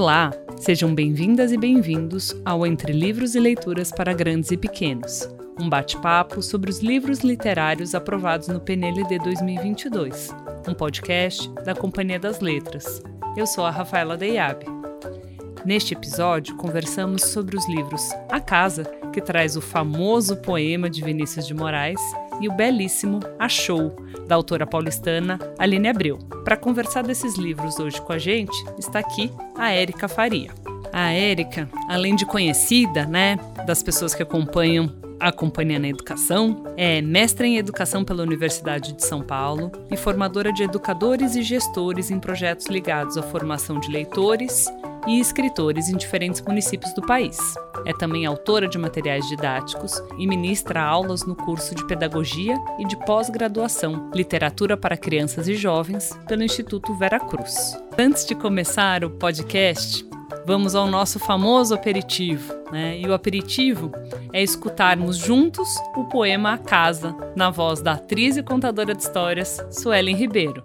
[0.00, 5.28] Olá, sejam bem-vindas e bem-vindos ao Entre Livros e Leituras para Grandes e Pequenos,
[5.60, 10.34] um bate-papo sobre os livros literários aprovados no PNLD 2022,
[10.66, 13.02] um podcast da Companhia das Letras.
[13.36, 14.64] Eu sou a Rafaela Deiabe.
[15.66, 21.46] Neste episódio, conversamos sobre os livros A Casa, que traz o famoso poema de Vinícius
[21.46, 22.00] de Moraes,
[22.40, 23.94] e o belíssimo Achou,
[24.26, 26.18] da autora paulistana Aline Abreu.
[26.44, 30.50] Para conversar desses livros hoje com a gente, está aqui a Érica Faria.
[30.92, 37.02] A Érica, além de conhecida, né, das pessoas que acompanham a Companhia na Educação, é
[37.02, 42.18] mestra em Educação pela Universidade de São Paulo e formadora de educadores e gestores em
[42.18, 44.66] projetos ligados à formação de leitores
[45.10, 47.36] e escritores em diferentes municípios do país.
[47.84, 52.96] É também autora de materiais didáticos e ministra aulas no curso de Pedagogia e de
[53.04, 57.76] Pós-Graduação Literatura para Crianças e Jovens pelo Instituto Vera Cruz.
[57.98, 60.06] Antes de começar o podcast,
[60.46, 62.54] vamos ao nosso famoso aperitivo.
[62.70, 63.00] Né?
[63.00, 63.90] E o aperitivo
[64.32, 69.58] é escutarmos juntos o poema A Casa, na voz da atriz e contadora de histórias
[69.70, 70.62] Suelen Ribeiro.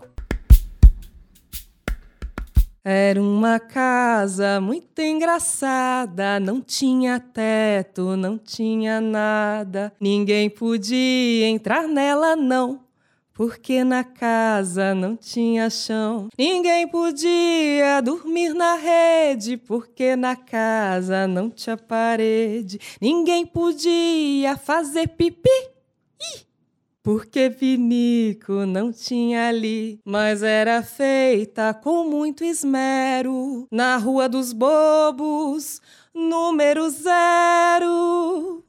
[2.88, 9.92] Era uma casa muito engraçada, não tinha teto, não tinha nada.
[10.00, 12.81] Ninguém podia entrar nela, não,
[13.33, 16.30] porque na casa não tinha chão.
[16.38, 22.80] Ninguém podia dormir na rede, porque na casa não tinha parede.
[23.02, 25.75] Ninguém podia fazer pipi.
[27.06, 35.80] Porque pinico não tinha ali, mas era feita com muito esmero, na Rua dos Bobos,
[36.11, 38.66] número zero.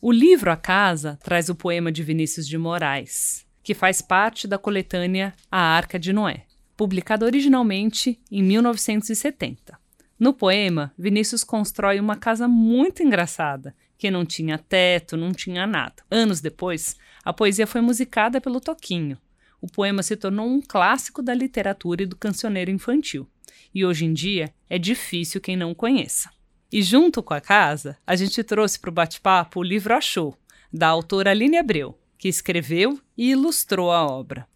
[0.00, 4.56] O livro A Casa traz o poema de Vinícius de Moraes, que faz parte da
[4.56, 6.46] coletânea A Arca de Noé,
[6.78, 9.78] publicada originalmente em 1970.
[10.18, 16.02] No poema, Vinícius constrói uma casa muito engraçada que não tinha teto, não tinha nada.
[16.10, 19.18] Anos depois, a poesia foi musicada pelo Toquinho.
[19.60, 23.28] O poema se tornou um clássico da literatura e do cancioneiro infantil.
[23.74, 26.30] E hoje em dia é difícil quem não conheça.
[26.70, 30.38] E junto com a casa, a gente trouxe para o bate-papo o livro Achou,
[30.72, 34.46] da autora Aline Abreu, que escreveu e ilustrou a obra.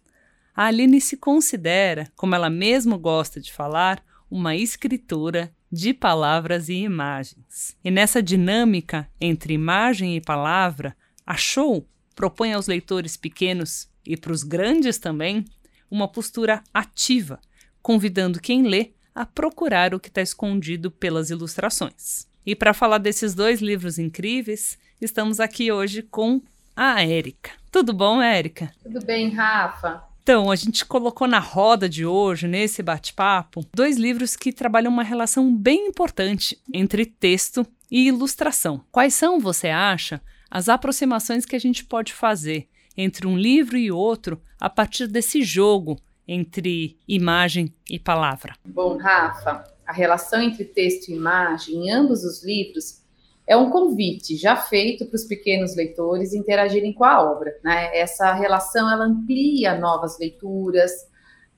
[0.55, 6.75] A Aline se considera, como ela mesmo gosta de falar, uma escritora de palavras e
[6.75, 7.75] imagens.
[7.83, 10.95] E nessa dinâmica entre imagem e palavra,
[11.25, 11.83] a Show
[12.15, 15.43] propõe aos leitores pequenos e para os grandes também
[15.89, 17.39] uma postura ativa,
[17.81, 22.27] convidando quem lê a procurar o que está escondido pelas ilustrações.
[22.45, 26.39] E para falar desses dois livros incríveis, estamos aqui hoje com
[26.75, 27.49] a Érica.
[27.71, 28.71] Tudo bom, Érica?
[28.83, 30.03] Tudo bem, Rafa.
[30.23, 35.03] Então, a gente colocou na roda de hoje, nesse bate-papo, dois livros que trabalham uma
[35.03, 38.81] relação bem importante entre texto e ilustração.
[38.89, 43.91] Quais são, você acha, as aproximações que a gente pode fazer entre um livro e
[43.91, 48.55] outro a partir desse jogo entre imagem e palavra?
[48.65, 53.02] Bom, Rafa, a relação entre texto e imagem em ambos os livros
[53.45, 57.57] é um convite já feito para os pequenos leitores interagirem com a obra.
[57.63, 57.97] Né?
[57.97, 60.91] Essa relação ela amplia novas leituras,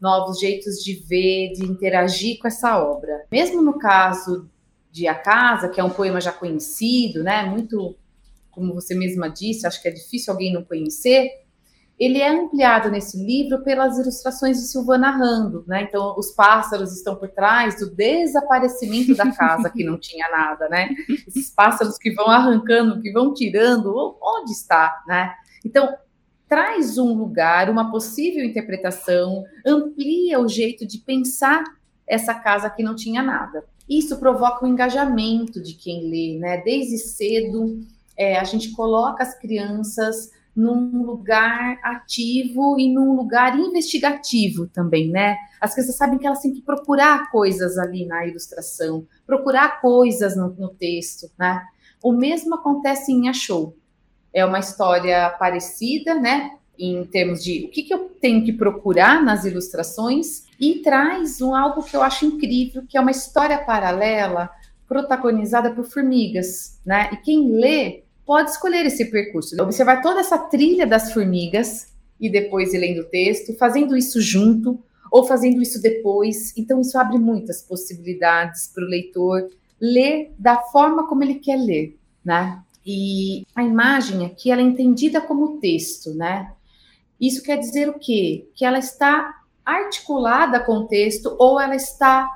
[0.01, 3.25] novos jeitos de ver, de interagir com essa obra.
[3.31, 4.49] Mesmo no caso
[4.91, 7.43] de A Casa, que é um poema já conhecido, né?
[7.43, 7.95] muito,
[8.49, 11.44] como você mesma disse, acho que é difícil alguém não conhecer,
[11.97, 15.83] ele é ampliado nesse livro pelas ilustrações de Silvana Rando, né?
[15.83, 20.89] Então, os pássaros estão por trás do desaparecimento da casa que não tinha nada, né?
[21.25, 25.33] Esses pássaros que vão arrancando, que vão tirando, onde está, né?
[25.63, 25.95] Então,
[26.49, 31.63] traz um lugar, uma possível interpretação, amplia o jeito de pensar
[32.05, 33.63] essa casa que não tinha nada.
[33.89, 36.57] Isso provoca um engajamento de quem lê, né?
[36.57, 37.79] Desde cedo,
[38.17, 45.37] é, a gente coloca as crianças num lugar ativo e num lugar investigativo também, né?
[45.59, 50.49] As crianças sabem que elas têm que procurar coisas ali na ilustração, procurar coisas no,
[50.49, 51.61] no texto, né?
[52.01, 53.75] O mesmo acontece em Achou.
[54.33, 56.51] É uma história parecida, né?
[56.77, 61.53] Em termos de o que, que eu tenho que procurar nas ilustrações e traz um
[61.53, 64.49] algo que eu acho incrível, que é uma história paralela
[64.87, 67.09] protagonizada por formigas, né?
[67.11, 69.55] E quem lê pode escolher esse percurso.
[69.61, 74.79] Observar toda essa trilha das formigas e depois ir lendo o texto, fazendo isso junto
[75.11, 76.53] ou fazendo isso depois.
[76.57, 79.49] Então, isso abre muitas possibilidades para o leitor
[79.79, 82.61] ler da forma como ele quer ler, né?
[82.85, 86.51] E a imagem aqui, ela é entendida como texto, né?
[87.19, 88.47] Isso quer dizer o quê?
[88.53, 92.29] Que ela está articulada com o texto ou ela está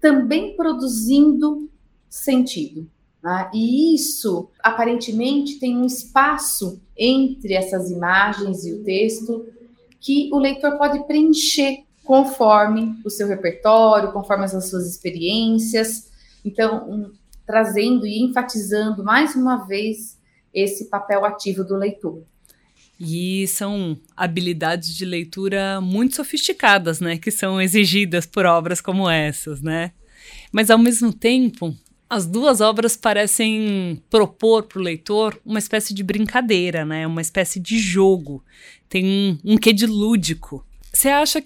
[0.00, 1.68] também produzindo
[2.08, 2.88] sentido.
[3.28, 3.50] Né?
[3.52, 9.46] E isso, aparentemente, tem um espaço entre essas imagens e o texto
[10.00, 16.10] que o leitor pode preencher conforme o seu repertório, conforme as suas experiências.
[16.42, 17.12] Então, um,
[17.46, 20.16] trazendo e enfatizando mais uma vez
[20.54, 22.22] esse papel ativo do leitor.
[22.98, 29.60] E são habilidades de leitura muito sofisticadas, né, que são exigidas por obras como essas,
[29.60, 29.92] né?
[30.50, 31.76] Mas ao mesmo tempo,
[32.08, 37.06] as duas obras parecem propor para o leitor uma espécie de brincadeira, né?
[37.06, 38.42] Uma espécie de jogo.
[38.88, 40.64] Tem um, um quê de lúdico.
[40.92, 41.42] Você acha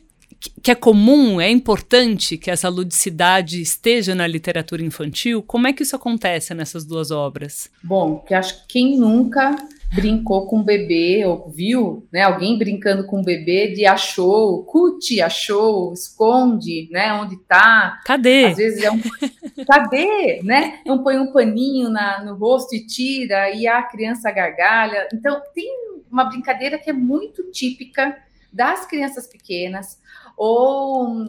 [0.63, 5.43] que é comum, é importante que essa ludicidade esteja na literatura infantil?
[5.43, 7.71] Como é que isso acontece nessas duas obras?
[7.83, 9.57] Bom, que acho que quem nunca
[9.93, 15.21] brincou com um bebê ou viu, né, alguém brincando com um bebê de achou, cuti,
[15.21, 18.01] achou, esconde, né, onde tá.
[18.05, 18.47] Cadê?
[18.47, 19.01] Às vezes é um
[19.69, 20.81] cadê, né?
[20.87, 25.09] Um põe um paninho na, no rosto e tira e a criança gargalha.
[25.13, 25.69] Então tem
[26.11, 28.17] uma brincadeira que é muito típica
[28.53, 29.99] das crianças pequenas
[30.37, 31.29] ou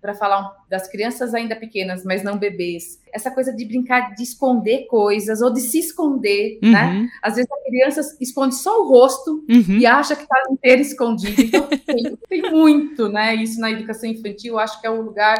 [0.00, 4.86] para falar das crianças ainda pequenas, mas não bebês, essa coisa de brincar de esconder
[4.86, 6.70] coisas ou de se esconder, uhum.
[6.70, 7.08] né?
[7.22, 9.78] Às vezes a criança esconde só o rosto uhum.
[9.78, 11.40] e acha que está inteiro escondido.
[11.42, 13.34] Então tem, tem, muito, né?
[13.34, 15.38] Isso na educação infantil, acho que é o lugar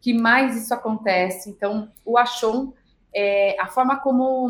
[0.00, 1.50] que mais isso acontece.
[1.50, 2.72] Então, o Achon,
[3.14, 4.48] é, a forma como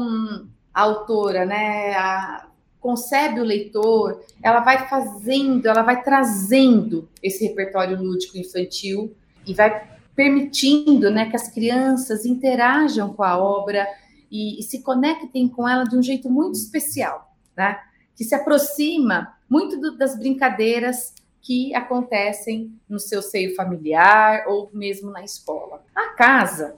[0.73, 2.47] a autora, né, a,
[2.79, 9.15] concebe o leitor, ela vai fazendo, ela vai trazendo esse repertório lúdico infantil
[9.51, 13.87] e vai permitindo né, que as crianças interajam com a obra
[14.31, 17.79] e, e se conectem com ela de um jeito muito especial, né?
[18.15, 25.11] que se aproxima muito do, das brincadeiras que acontecem no seu seio familiar ou mesmo
[25.11, 25.83] na escola.
[25.95, 26.77] A casa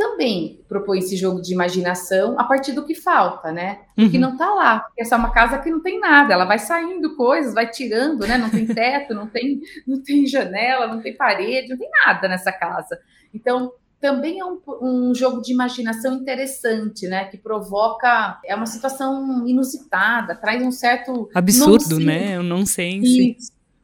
[0.00, 3.80] também propõe esse jogo de imaginação a partir do que falta, né?
[3.98, 4.22] O que uhum.
[4.22, 4.86] não está lá.
[4.98, 8.38] Essa é uma casa que não tem nada, ela vai saindo coisas, vai tirando, né?
[8.38, 12.50] Não tem teto, não tem, não tem janela, não tem parede, não tem nada nessa
[12.50, 12.98] casa.
[13.34, 17.26] Então, também é um, um, jogo de imaginação interessante, né?
[17.26, 18.40] Que provoca.
[18.46, 21.28] É uma situação inusitada, traz um certo.
[21.34, 22.36] Absurdo, né?
[22.36, 23.36] Eu não sei.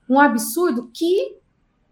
[0.09, 1.37] Um absurdo que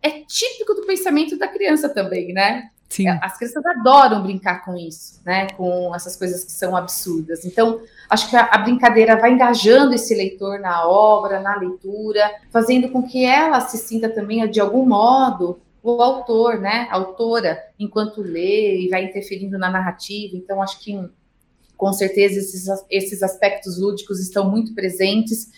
[0.00, 2.70] é típico do pensamento da criança também, né?
[2.88, 3.08] Sim.
[3.08, 5.48] As crianças adoram brincar com isso, né?
[5.56, 7.44] Com essas coisas que são absurdas.
[7.44, 12.88] Então, acho que a, a, brincadeira vai engajando esse leitor na obra, na leitura, fazendo
[12.90, 16.86] com que ela se sinta também, de algum modo, o autor, né?
[16.90, 20.36] A autora, enquanto lê e vai interferindo na narrativa.
[20.36, 20.96] Então, acho que,
[21.76, 25.50] com certeza, esses, esses aspectos lúdicos estão muito presentes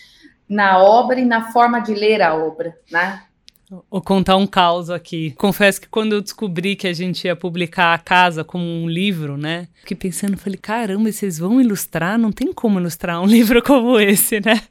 [0.49, 3.25] na obra e na forma de ler a obra, né?
[3.69, 5.33] Vou contar um caos aqui.
[5.37, 9.37] Confesso que quando eu descobri que a gente ia publicar a casa como um livro,
[9.37, 9.67] né?
[9.81, 12.17] Fiquei pensando, falei, caramba, vocês vão ilustrar?
[12.17, 14.63] Não tem como ilustrar um livro como esse, né?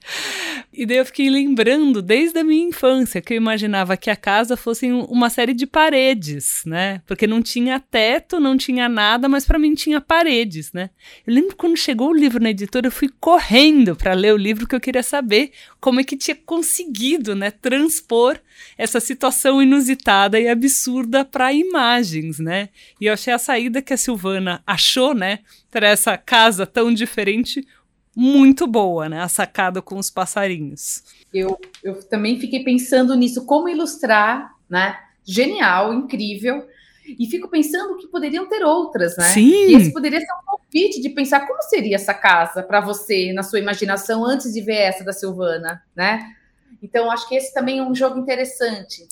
[0.78, 4.56] E daí eu fiquei lembrando desde a minha infância que eu imaginava que a casa
[4.56, 7.02] fosse uma série de paredes, né?
[7.06, 10.90] Porque não tinha teto, não tinha nada, mas para mim tinha paredes, né?
[11.28, 14.68] Eu lembro quando chegou o livro na editora, eu fui correndo para ler o livro
[14.68, 18.40] que eu queria saber como é que tinha conseguido, né, transpor
[18.86, 22.70] essa situação inusitada e absurda para imagens, né?
[23.02, 25.40] E eu achei a saída que a Silvana achou, né,
[25.70, 27.68] para essa casa tão diferente
[28.16, 29.22] muito boa, né?
[29.22, 31.04] A sacada com os passarinhos.
[31.34, 34.98] Eu, eu também fiquei pensando nisso, como ilustrar, né?
[35.26, 36.66] Genial, incrível.
[37.06, 39.26] E fico pensando que poderiam ter outras, né?
[39.26, 39.68] Sim.
[39.68, 43.44] E esse poderia ser um convite de pensar como seria essa casa para você, na
[43.44, 46.26] sua imaginação, antes de ver essa da Silvana, né?
[46.86, 49.08] Então, acho que esse também é um jogo interessante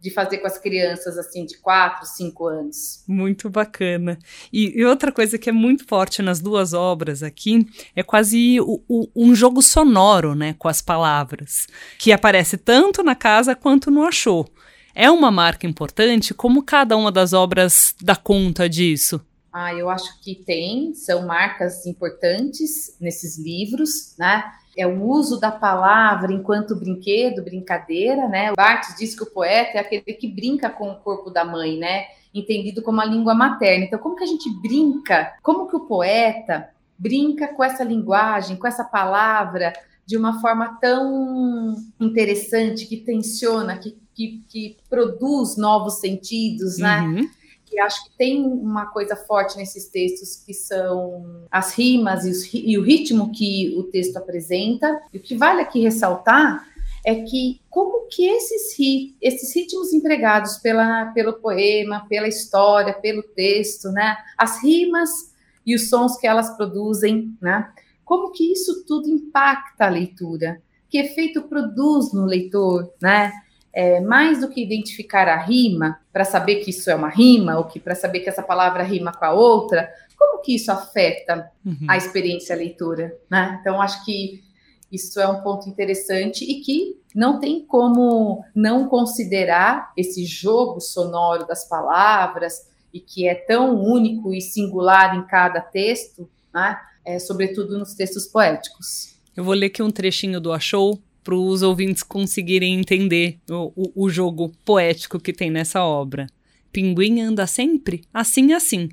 [0.00, 3.04] de fazer com as crianças assim de 4, 5 anos.
[3.06, 4.18] Muito bacana.
[4.52, 7.64] E, e, outra coisa que é muito forte nas duas obras aqui
[7.94, 13.14] é quase o, o, um jogo sonoro, né, com as palavras, que aparece tanto na
[13.14, 14.48] casa quanto no achou.
[14.92, 16.34] É uma marca importante?
[16.34, 19.24] Como cada uma das obras dá conta disso?
[19.52, 24.42] Ah, eu acho que tem, são marcas importantes nesses livros, né?
[24.76, 28.52] É o uso da palavra enquanto brinquedo, brincadeira, né?
[28.56, 32.06] Barthes diz que o poeta é aquele que brinca com o corpo da mãe, né?
[32.34, 33.84] Entendido como a língua materna.
[33.84, 35.34] Então, como que a gente brinca?
[35.42, 39.72] Como que o poeta brinca com essa linguagem, com essa palavra,
[40.06, 47.00] de uma forma tão interessante, que tensiona, que, que, que produz novos sentidos, né?
[47.00, 47.41] Uhum
[47.72, 52.54] que acho que tem uma coisa forte nesses textos que são as rimas e, os,
[52.54, 55.00] e, o ritmo que o texto apresenta.
[55.10, 56.68] E o que vale aqui ressaltar
[57.04, 58.76] é que como que esses,
[59.20, 65.32] esses ritmos empregados pela, pelo poema, pela história, pelo texto, né, as rimas
[65.64, 67.72] e os sons que elas produzem, né,
[68.04, 70.60] como que isso tudo impacta a leitura,
[70.90, 73.32] que efeito produz no leitor, né,
[73.72, 77.64] é, mais do que identificar a rima para saber que isso é uma rima ou
[77.64, 81.86] que para saber que essa palavra rima com a outra, como que isso afeta uhum.
[81.88, 83.58] a experiência leitura, né?
[83.60, 84.42] Então acho que
[84.90, 91.46] isso é um ponto interessante e que não tem como não considerar esse jogo sonoro
[91.46, 96.78] das palavras e que é tão único e singular em cada texto, né?
[97.04, 99.16] É, sobretudo nos textos poéticos.
[99.34, 104.04] Eu vou ler aqui um trechinho do Achou para os ouvintes conseguirem entender o, o,
[104.04, 106.26] o jogo poético que tem nessa obra.
[106.72, 108.88] Pinguim anda sempre assim assim.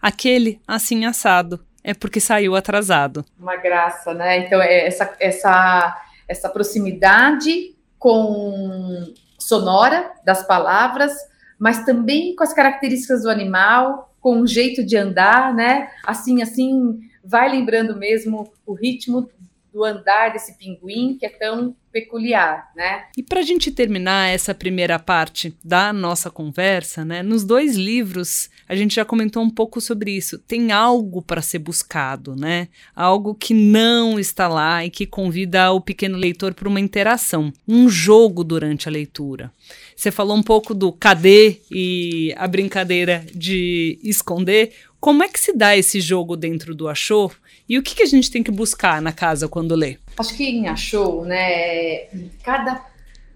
[0.00, 1.64] Aquele assim assado.
[1.84, 3.24] É porque saiu atrasado.
[3.38, 4.38] Uma graça, né?
[4.46, 11.12] Então, é essa, essa, essa proximidade com sonora das palavras,
[11.58, 15.88] mas também com as características do animal, com o jeito de andar, né?
[16.06, 19.28] Assim, assim, vai lembrando mesmo o ritmo
[19.72, 23.04] do andar desse pinguim que é tão peculiar, né?
[23.16, 27.22] E para a gente terminar essa primeira parte da nossa conversa, né?
[27.22, 30.38] Nos dois livros a gente já comentou um pouco sobre isso.
[30.38, 32.68] Tem algo para ser buscado, né?
[32.96, 37.88] Algo que não está lá e que convida o pequeno leitor para uma interação, um
[37.88, 39.52] jogo durante a leitura.
[39.94, 44.72] Você falou um pouco do cadê e a brincadeira de esconder.
[45.02, 47.32] Como é que se dá esse jogo dentro do achou?
[47.68, 49.98] E o que, que a gente tem que buscar na casa quando lê?
[50.16, 52.04] Acho que em Achou, né,
[52.44, 52.86] cada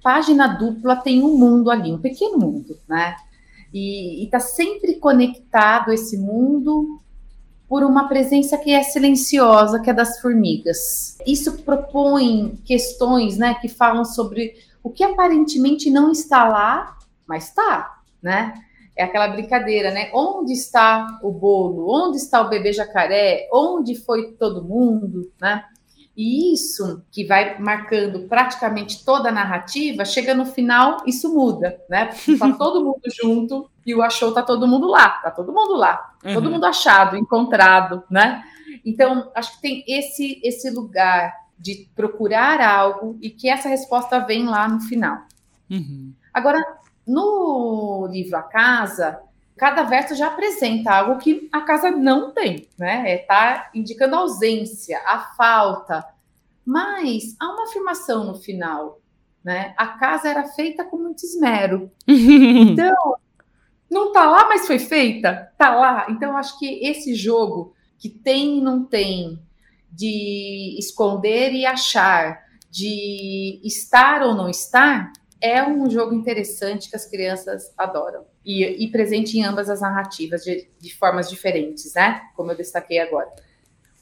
[0.00, 3.16] página dupla tem um mundo ali, um pequeno mundo, né?
[3.74, 7.02] E está sempre conectado esse mundo
[7.68, 11.18] por uma presença que é silenciosa, que é das formigas.
[11.26, 14.54] Isso propõe questões, né, que falam sobre
[14.84, 16.96] o que aparentemente não está lá,
[17.26, 18.54] mas está, né?
[18.96, 20.10] É aquela brincadeira, né?
[20.14, 21.86] Onde está o bolo?
[21.88, 23.48] Onde está o bebê jacaré?
[23.52, 25.64] Onde foi todo mundo, né?
[26.16, 32.06] E isso que vai marcando praticamente toda a narrativa, chega no final, isso muda, né?
[32.06, 35.76] Porque tá todo mundo junto e o achou tá todo mundo lá, tá todo mundo
[35.76, 36.32] lá, uhum.
[36.32, 38.42] todo mundo achado, encontrado, né?
[38.82, 44.46] Então, acho que tem esse esse lugar de procurar algo e que essa resposta vem
[44.46, 45.18] lá no final.
[45.70, 46.14] Uhum.
[46.32, 46.62] Agora,
[47.06, 49.20] no livro A Casa,
[49.56, 53.14] cada verso já apresenta algo que a casa não tem, né?
[53.14, 56.04] Está é, tá indicando a ausência, a falta.
[56.64, 59.00] Mas há uma afirmação no final,
[59.42, 59.72] né?
[59.76, 61.90] A casa era feita com muito esmero.
[62.06, 63.16] então,
[63.88, 65.52] não tá lá, mas foi feita?
[65.56, 66.06] Tá lá.
[66.10, 69.40] Então, acho que esse jogo que tem e não tem,
[69.90, 77.06] de esconder e achar, de estar ou não estar, é um jogo interessante que as
[77.06, 78.24] crianças adoram.
[78.44, 82.22] E, e presente em ambas as narrativas, de, de, formas diferentes, né?
[82.34, 83.28] Como eu destaquei agora.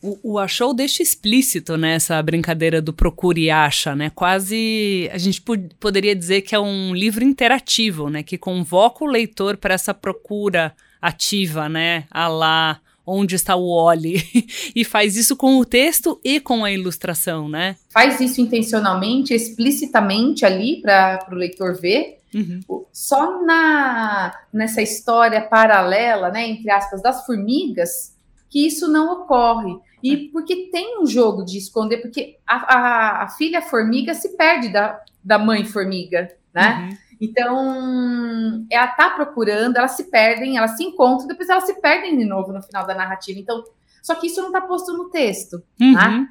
[0.03, 4.11] O, o Achou deixa explícito nessa né, brincadeira do procure e acha, né?
[4.15, 5.43] Quase a gente
[5.81, 8.23] poderia dizer que é um livro interativo, né?
[8.23, 12.05] Que convoca o leitor para essa procura ativa, né?
[12.11, 14.23] A lá onde está o Oli
[14.75, 17.77] e faz isso com o texto e com a ilustração, né?
[17.91, 22.19] Faz isso intencionalmente, explicitamente ali para o leitor ver.
[22.35, 22.61] Uhum.
[22.93, 28.15] Só na nessa história paralela, né, entre aspas, das formigas,
[28.51, 29.77] que isso não ocorre.
[30.03, 34.69] E porque tem um jogo de esconder, porque a, a, a filha formiga se perde
[34.69, 36.91] da, da mãe formiga, né?
[36.91, 37.04] Uhum.
[37.25, 42.25] Então, ela tá procurando, elas se perdem, elas se encontram, depois elas se perdem de
[42.25, 43.39] novo no final da narrativa.
[43.39, 43.63] Então,
[44.03, 45.95] só que isso não tá posto no texto, uhum.
[45.95, 46.27] tá?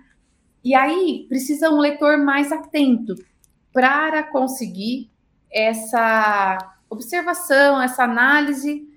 [0.64, 3.16] E aí precisa um leitor mais atento
[3.74, 5.10] para conseguir
[5.52, 6.58] essa
[6.90, 8.88] observação, essa análise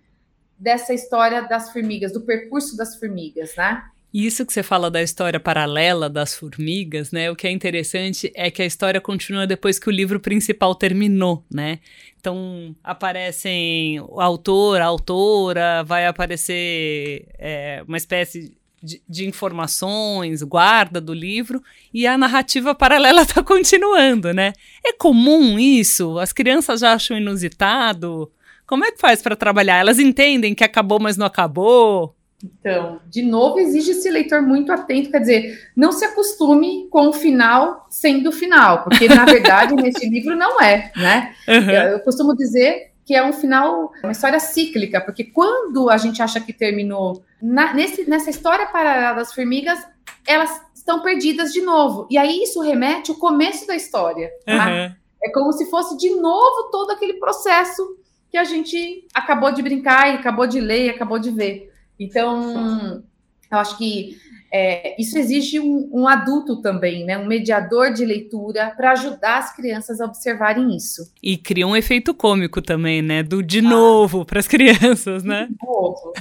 [0.58, 3.84] dessa história das formigas, do percurso das formigas, né?
[4.18, 7.30] Isso que você fala da história paralela das formigas, né?
[7.30, 11.44] O que é interessante é que a história continua depois que o livro principal terminou,
[11.52, 11.80] né?
[12.18, 20.98] Então aparecem o autor, a autora, vai aparecer é, uma espécie de, de, informações, guarda
[20.98, 24.54] do livro, e a narrativa paralela está continuando, né?
[24.82, 26.18] É comum isso?
[26.18, 28.32] As crianças já acham inusitado?
[28.66, 29.76] Como é que faz para trabalhar?
[29.76, 32.16] Elas entendem que acabou, mas não acabou?
[32.60, 37.12] Então, de novo, exige esse leitor muito atento, quer dizer, não se acostume com o
[37.12, 41.34] final sendo o final, porque na verdade nesse livro não é, né?
[41.48, 41.70] Uhum.
[41.70, 46.40] Eu costumo dizer que é um final, uma história cíclica, porque quando a gente acha
[46.40, 49.78] que terminou, na, nesse, nessa história paralela das formigas,
[50.26, 52.06] elas estão perdidas de novo.
[52.10, 54.30] E aí isso remete ao começo da história.
[54.44, 54.66] Tá?
[54.66, 54.94] Uhum.
[55.24, 57.96] É como se fosse de novo todo aquele processo
[58.30, 61.72] que a gente acabou de brincar e acabou de ler e acabou de ver.
[61.98, 63.02] Então,
[63.50, 64.16] eu acho que
[64.52, 67.18] é, isso exige um, um, adulto também, né?
[67.18, 71.12] Um mediador de leitura para ajudar as crianças a observarem isso.
[71.22, 73.22] E cria um efeito cômico também, né?
[73.22, 75.48] Do de ah, novo para as crianças, né?
[75.50, 76.12] De novo.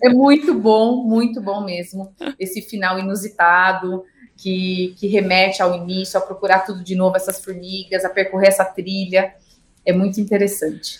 [0.00, 2.14] é muito bom, muito bom mesmo.
[2.38, 4.04] Esse final inusitado.
[4.34, 8.64] Que, que remete ao início, a procurar tudo de novo, essas formigas, a percorrer essa
[8.64, 9.34] trilha.
[9.86, 10.98] É muito interessante.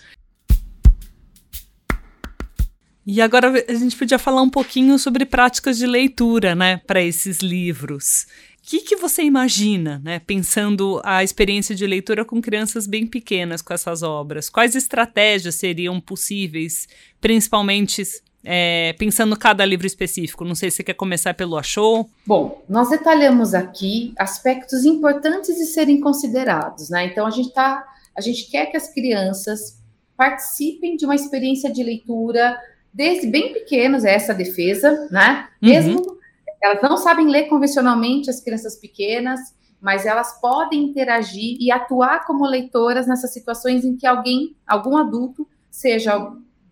[3.06, 7.38] E agora a gente podia falar um pouquinho sobre práticas de leitura, né, para esses
[7.38, 8.26] livros.
[8.58, 13.60] O que, que você imagina, né, pensando a experiência de leitura com crianças bem pequenas
[13.60, 14.48] com essas obras?
[14.48, 16.86] Quais estratégias seriam possíveis,
[17.20, 18.04] principalmente
[18.44, 20.44] é, pensando cada livro específico?
[20.44, 22.08] Não sei se você quer começar pelo Achou.
[22.24, 27.06] Bom, nós detalhamos aqui aspectos importantes de serem considerados, né?
[27.06, 27.84] Então a gente tá,
[28.16, 29.82] a gente quer que as crianças
[30.16, 32.56] participem de uma experiência de leitura
[32.92, 35.48] desde bem pequenos, é essa defesa, né?
[35.62, 35.68] Uhum.
[35.68, 36.22] Mesmo
[36.62, 39.40] elas não sabem ler convencionalmente, as crianças pequenas,
[39.80, 45.48] mas elas podem interagir e atuar como leitoras nessas situações em que alguém, algum adulto,
[45.68, 46.16] seja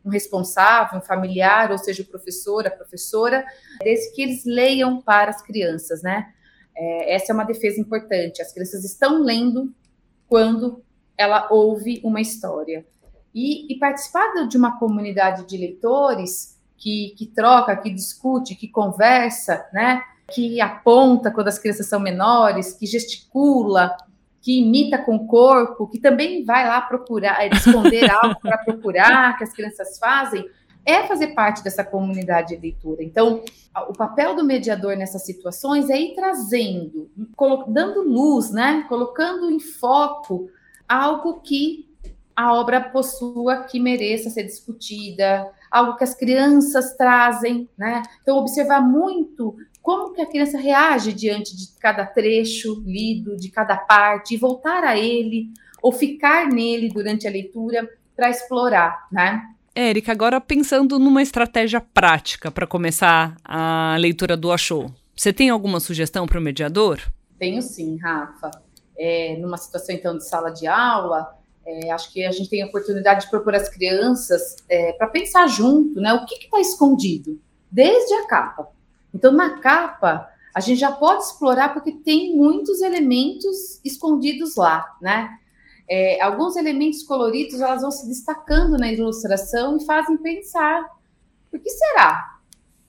[0.04, 3.44] um responsável, um familiar, ou seja o professor, a professora,
[3.82, 6.32] desde que eles leiam para as crianças, né?
[6.76, 8.40] É, essa é uma defesa importante.
[8.40, 9.74] As crianças estão lendo
[10.28, 10.82] quando
[11.18, 12.86] ela ouve uma história.
[13.34, 19.66] E, e participar de uma comunidade de leitores que, que troca, que discute, que conversa,
[19.72, 20.02] né?
[20.30, 23.96] que aponta quando as crianças são menores, que gesticula,
[24.40, 29.36] que imita com o corpo, que também vai lá procurar, é, esconder algo para procurar,
[29.36, 30.48] que as crianças fazem,
[30.84, 33.02] é fazer parte dessa comunidade de leitura.
[33.02, 33.44] Então,
[33.88, 37.10] o papel do mediador nessas situações é ir trazendo,
[37.68, 38.86] dando luz, né?
[38.88, 40.48] Colocando em foco
[40.88, 41.89] algo que
[42.40, 48.02] a obra possua que mereça ser discutida, algo que as crianças trazem, né?
[48.22, 53.76] Então, observar muito como que a criança reage diante de cada trecho lido, de cada
[53.76, 55.50] parte, e voltar a ele,
[55.82, 59.42] ou ficar nele durante a leitura para explorar, né?
[59.74, 65.78] Érica, agora pensando numa estratégia prática para começar a leitura do Achou, você tem alguma
[65.78, 67.00] sugestão para o mediador?
[67.38, 68.50] Tenho sim, Rafa.
[68.98, 71.39] É, numa situação, então, de sala de aula,
[71.70, 75.46] é, acho que a gente tem a oportunidade de propor às crianças é, para pensar
[75.46, 76.12] junto, né?
[76.12, 78.68] O que está escondido desde a capa.
[79.14, 85.30] Então, na capa, a gente já pode explorar porque tem muitos elementos escondidos lá, né?
[85.88, 90.84] É, alguns elementos coloridos elas vão se destacando na ilustração e fazem pensar:
[91.50, 92.40] por que será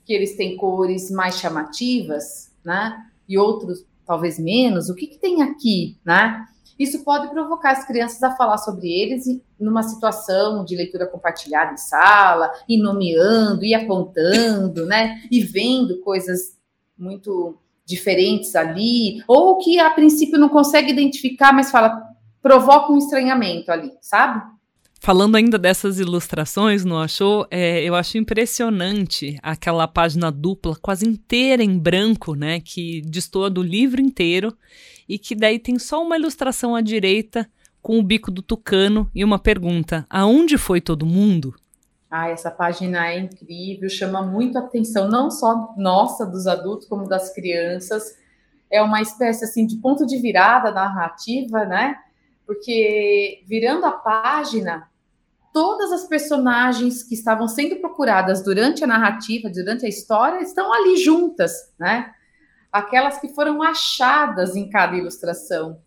[0.04, 2.98] que eles têm cores mais chamativas, né?
[3.30, 4.90] E outros talvez menos?
[4.90, 6.48] O que, que tem aqui, né?
[6.82, 9.26] Isso pode provocar as crianças a falar sobre eles
[9.60, 15.22] numa situação de leitura compartilhada em sala, e nomeando, e apontando, né?
[15.30, 16.58] E vendo coisas
[16.98, 22.02] muito diferentes ali, ou que a princípio não consegue identificar, mas fala,
[22.42, 24.42] provoca um estranhamento ali, sabe?
[25.04, 27.48] Falando ainda dessas ilustrações, não achou?
[27.50, 32.60] É, eu acho impressionante aquela página dupla, quase inteira em branco, né?
[32.60, 34.56] Que destoa do livro inteiro
[35.10, 37.50] e que daí tem só uma ilustração à direita
[37.82, 41.56] com o bico do tucano e uma pergunta: aonde foi todo mundo?
[42.08, 47.10] Ah, essa página é incrível, chama muito a atenção, não só nossa, dos adultos, como
[47.10, 48.04] das crianças.
[48.70, 51.96] É uma espécie assim de ponto de virada narrativa, né?
[52.46, 54.91] Porque virando a página,
[55.54, 60.98] todas as personagens que estavam sendo procuradas durante a narrativa, durante a história, estão ali
[60.98, 62.14] juntas, né?
[62.72, 65.80] Aquelas que foram achadas em cada ilustração.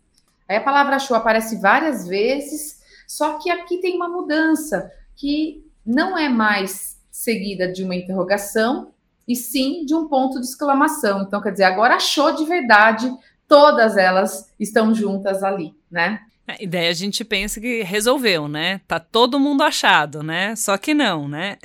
[0.47, 6.17] Aí a palavra achou aparece várias vezes, só que aqui tem uma mudança, que não
[6.17, 8.93] é mais seguida de uma interrogação,
[9.27, 11.23] e sim de um ponto de exclamação.
[11.23, 13.11] Então, quer dizer, agora achou de verdade,
[13.47, 16.21] todas elas estão juntas ali, né?
[16.59, 18.81] E daí a gente pensa que resolveu, né?
[18.87, 20.55] Tá todo mundo achado, né?
[20.55, 21.57] Só que não, né?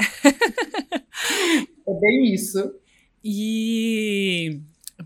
[1.86, 2.72] é bem isso.
[3.22, 4.60] E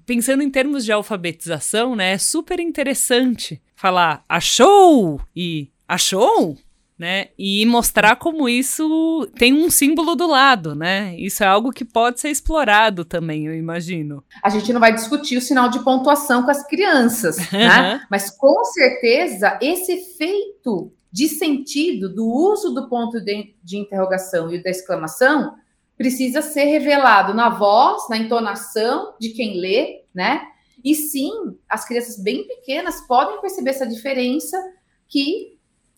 [0.06, 2.12] pensando em termos de alfabetização, né?
[2.12, 6.56] É super interessante falar achou e achou,
[6.98, 7.28] né?
[7.36, 11.16] E mostrar como isso tem um símbolo do lado, né?
[11.18, 14.22] Isso é algo que pode ser explorado também, eu imagino.
[14.42, 18.00] A gente não vai discutir o sinal de pontuação com as crianças, né?
[18.10, 24.62] Mas com certeza esse efeito de sentido do uso do ponto de, de interrogação e
[24.62, 25.54] da exclamação
[25.96, 30.42] precisa ser revelado na voz, na entonação de quem lê, né?
[30.84, 31.30] E sim,
[31.68, 34.60] as crianças bem pequenas podem perceber essa diferença
[35.08, 35.53] que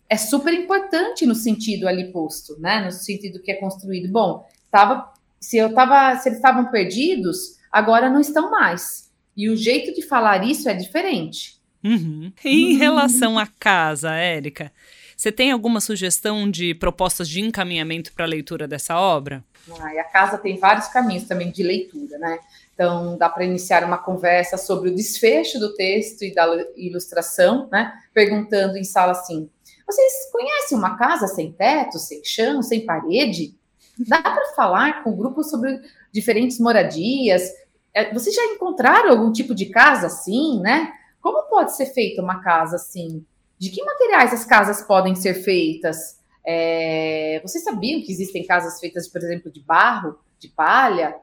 [0.09, 2.85] é super importante no sentido ali posto, né?
[2.85, 4.11] No sentido que é construído.
[4.11, 9.11] Bom, tava, se eu tava, se eles estavam perdidos, agora não estão mais.
[9.35, 11.57] E o jeito de falar isso é diferente.
[11.83, 12.31] Uhum.
[12.43, 12.79] Em uhum.
[12.79, 14.71] relação à casa, Érica,
[15.15, 19.43] você tem alguma sugestão de propostas de encaminhamento para a leitura dessa obra?
[19.79, 22.39] Ah, a casa tem vários caminhos também de leitura, né?
[22.77, 27.91] Então, dá para iniciar uma conversa sobre o desfecho do texto e da ilustração, né?
[28.13, 29.49] Perguntando em sala assim:
[29.83, 33.55] vocês conhecem uma casa sem teto, sem chão, sem parede?
[33.97, 35.81] Dá para falar com o grupo sobre
[36.13, 37.49] diferentes moradias?
[37.95, 40.93] É, vocês já encontraram algum tipo de casa assim, né?
[41.19, 43.25] Como pode ser feita uma casa assim?
[43.57, 46.19] De que materiais as casas podem ser feitas?
[46.45, 51.15] É, vocês sabiam que existem casas feitas, por exemplo, de barro, de palha?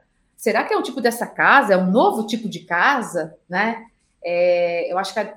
[0.45, 1.73] Será que é um tipo dessa casa?
[1.73, 3.35] É um novo tipo de casa?
[3.49, 3.83] Né?
[4.23, 5.35] É, eu acho que a,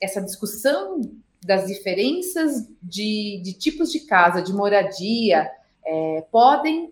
[0.00, 1.02] essa discussão
[1.44, 5.50] das diferenças de, de, tipos de casa, de moradia,
[5.84, 6.90] é, podem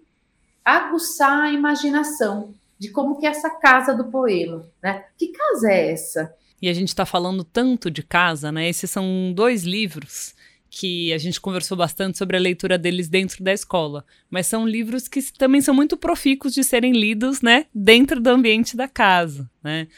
[0.62, 5.06] aguçar a imaginação de como que é essa casa do poema, né?
[5.16, 6.36] Que casa é essa?
[6.60, 8.68] E a gente está falando tanto de casa, né?
[8.68, 10.35] Esses são dois livros
[10.78, 15.08] que a gente conversou bastante sobre a leitura deles dentro da escola, mas são livros
[15.08, 19.88] que também são muito profícuos de serem lidos, né, dentro do ambiente da casa, né?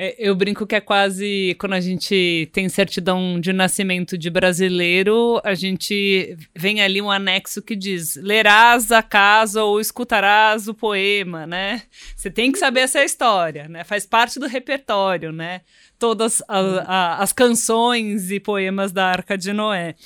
[0.00, 5.40] É, eu brinco que é quase quando a gente tem certidão de nascimento de brasileiro,
[5.42, 11.48] a gente vem ali um anexo que diz: lerás a casa ou escutarás o poema,
[11.48, 11.82] né?
[12.14, 13.82] Você tem que saber essa história, né?
[13.82, 15.62] Faz parte do repertório, né?
[15.98, 19.96] Todas a, a, as canções e poemas da Arca de Noé.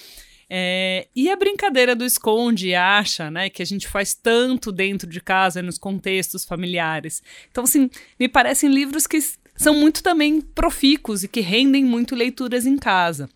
[0.54, 5.08] É, e a brincadeira do esconde e acha, né, que a gente faz tanto dentro
[5.08, 7.22] de casa, nos contextos familiares.
[7.50, 7.88] Então, assim,
[8.20, 9.16] me parecem livros que
[9.62, 13.30] são muito também profícuos e que rendem muito leituras em casa.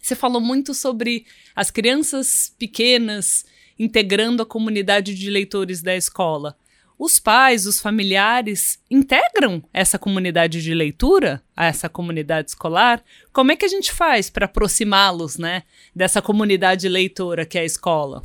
[0.00, 3.44] Você falou muito sobre as crianças pequenas
[3.76, 6.56] integrando a comunidade de leitores da escola.
[6.96, 13.02] Os pais, os familiares integram essa comunidade de leitura, essa comunidade escolar?
[13.32, 17.64] Como é que a gente faz para aproximá-los, né, dessa comunidade leitora que é a
[17.64, 18.22] escola?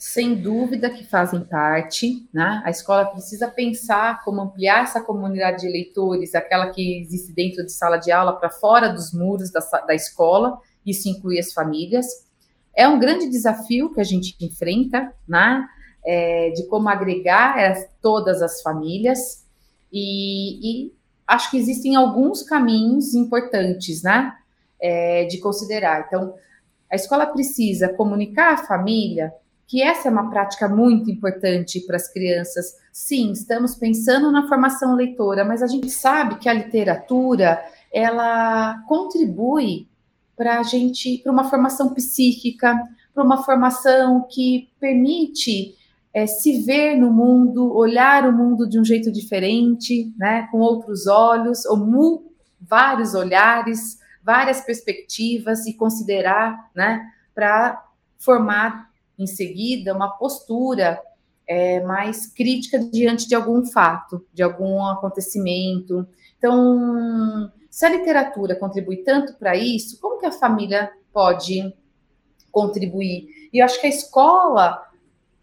[0.00, 2.62] Sem dúvida que fazem parte, né?
[2.64, 7.70] A escola precisa pensar como ampliar essa comunidade de leitores, aquela que existe dentro de
[7.70, 12.06] sala de aula, para fora dos muros da, da escola, isso inclui as famílias.
[12.74, 15.68] É um grande desafio que a gente enfrenta, né?
[16.02, 17.58] É, de como agregar
[18.00, 19.44] todas as famílias,
[19.92, 20.94] e, e,
[21.26, 24.34] acho que existem alguns caminhos importantes, né?
[24.80, 26.06] É, de considerar.
[26.06, 26.34] Então,
[26.90, 29.30] a escola precisa comunicar à família
[29.70, 32.76] que essa é uma prática muito importante para as crianças.
[32.92, 39.86] Sim, estamos pensando na formação leitora, mas a gente sabe que a literatura ela contribui
[40.36, 42.76] para a gente, para uma formação psíquica,
[43.14, 45.76] para uma formação que permite
[46.12, 51.06] é, se ver no mundo, olhar o mundo de um jeito diferente, né, com outros
[51.06, 52.24] olhos, ou
[52.60, 57.84] vários olhares, várias perspectivas e considerar, né, para
[58.18, 58.89] formar
[59.22, 61.00] em seguida uma postura
[61.46, 66.06] é, mais crítica diante de algum fato, de algum acontecimento.
[66.38, 71.74] Então, se a literatura contribui tanto para isso, como que a família pode
[72.50, 73.28] contribuir?
[73.52, 74.80] E eu acho que a escola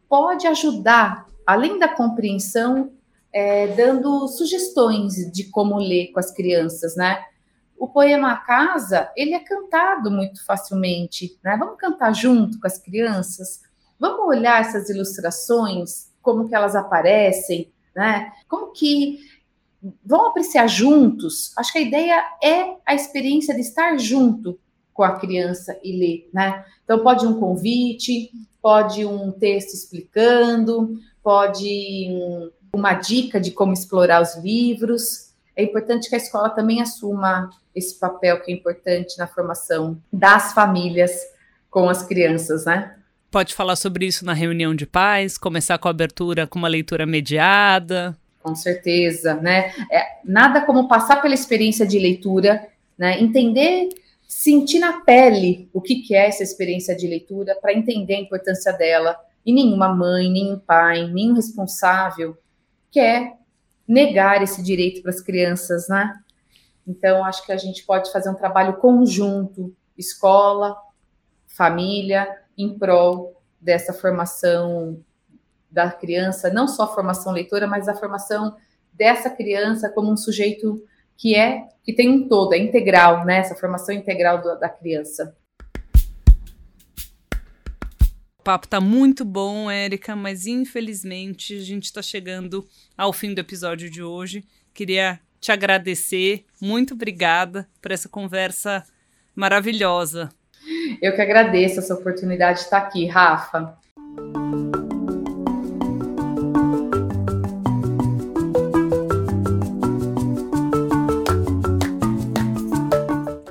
[0.10, 2.92] pode ajudar, além da compreensão,
[3.34, 7.24] é, dando sugestões de como ler com as crianças, né?
[7.78, 11.56] O poema A Casa, ele é cantado muito facilmente, né?
[11.60, 13.67] Vamos cantar junto com as crianças?
[14.00, 18.32] Vamos olhar essas ilustrações, como que elas aparecem, né?
[18.48, 19.20] Como que
[20.06, 21.52] vão apreciar juntos.
[21.58, 24.60] Acho que a ideia é a experiência de estar junto
[24.94, 26.66] com a criança e ler, né?
[26.84, 28.32] Então pode um convite,
[28.62, 35.34] pode um texto explicando, pode um, uma dica de como explorar os livros.
[35.56, 40.54] É importante que a escola também assuma esse papel que é importante na formação das
[40.54, 41.12] famílias
[41.70, 42.97] com as crianças, né?
[43.30, 47.06] Pode falar sobre isso na reunião de pais, começar com a abertura com uma leitura
[47.06, 48.18] mediada.
[48.42, 49.74] Com certeza, né?
[49.92, 52.66] É, nada como passar pela experiência de leitura,
[52.98, 53.20] né?
[53.22, 53.90] Entender,
[54.26, 58.72] sentir na pele o que, que é essa experiência de leitura, para entender a importância
[58.72, 59.18] dela.
[59.46, 62.38] E nenhuma mãe, nenhum pai, nenhum responsável
[62.90, 63.34] quer
[63.86, 66.14] negar esse direito para as crianças, né?
[66.88, 70.78] Então, acho que a gente pode fazer um trabalho conjunto, escola,
[71.46, 72.28] família,
[72.58, 75.04] em prol dessa formação
[75.70, 78.56] da criança, não só a formação leitora, mas a formação
[78.94, 80.84] dessa criança como um sujeito
[81.16, 83.40] que é que tem um todo, é integral, né?
[83.40, 85.36] Essa formação integral do, da criança.
[88.40, 92.66] O papo tá muito bom, Érica, mas infelizmente a gente está chegando
[92.98, 94.44] ao fim do episódio de hoje.
[94.74, 98.84] Queria te agradecer, muito obrigada por essa conversa
[99.36, 100.30] maravilhosa.
[101.02, 103.78] Eu que agradeço essa oportunidade de estar aqui, Rafa.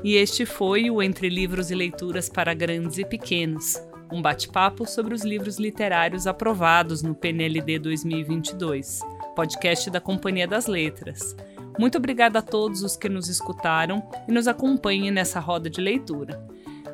[0.02, 3.74] E este foi o Entre Livros e Leituras para Grandes e Pequenos,
[4.12, 9.00] um bate-papo sobre os livros literários aprovados no PNLD 2022,
[9.34, 11.36] podcast da Companhia das Letras.
[11.76, 16.40] Muito obrigada a todos os que nos escutaram e nos acompanhem nessa roda de leitura.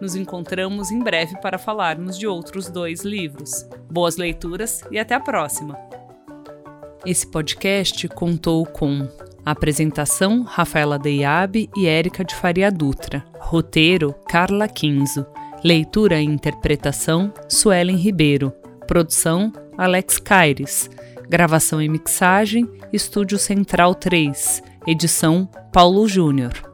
[0.03, 3.65] Nos encontramos em breve para falarmos de outros dois livros.
[3.89, 5.79] Boas leituras e até a próxima!
[7.07, 9.09] Esse podcast contou com
[9.47, 13.25] Apresentação: Rafaela Deiabe e Érica de Faria Dutra.
[13.39, 15.25] Roteiro: Carla Quinzo.
[15.63, 18.53] Leitura e interpretação: Suelen Ribeiro.
[18.89, 20.91] Produção: Alex Caires.
[21.29, 24.65] Gravação e mixagem: Estúdio Central 3.
[24.85, 26.72] Edição: Paulo Júnior.